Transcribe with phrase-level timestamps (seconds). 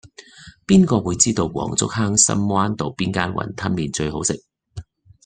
[0.65, 4.33] 邊個會知道黃竹坑深灣道邊間雲吞麵最好食